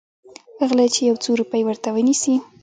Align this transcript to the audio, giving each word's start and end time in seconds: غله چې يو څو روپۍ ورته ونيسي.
غله 0.67 0.85
چې 0.93 1.01
يو 1.09 1.15
څو 1.23 1.31
روپۍ 1.41 1.61
ورته 1.65 1.89
ونيسي. 1.91 2.35